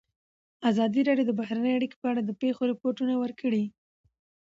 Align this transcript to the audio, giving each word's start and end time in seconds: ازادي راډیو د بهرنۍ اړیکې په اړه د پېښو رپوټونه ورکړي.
ازادي 0.69 1.01
راډیو 1.09 1.27
د 1.27 1.31
بهرنۍ 1.39 1.71
اړیکې 1.75 1.97
په 2.01 2.07
اړه 2.11 2.21
د 2.25 2.31
پېښو 2.41 2.63
رپوټونه 2.71 3.13
ورکړي. 3.17 3.63